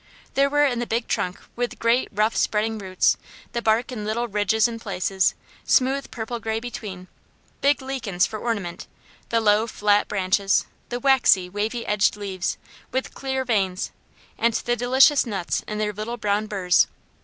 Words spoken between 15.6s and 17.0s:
in their little brown burrs.